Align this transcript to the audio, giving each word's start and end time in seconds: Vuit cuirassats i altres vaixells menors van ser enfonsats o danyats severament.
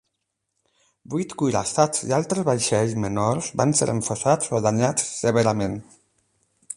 Vuit 1.13 1.35
cuirassats 1.41 2.01
i 2.07 2.15
altres 2.19 2.47
vaixells 2.47 2.97
menors 3.05 3.51
van 3.63 3.77
ser 3.81 3.89
enfonsats 3.95 4.53
o 4.57 4.63
danyats 4.69 5.09
severament. 5.23 5.81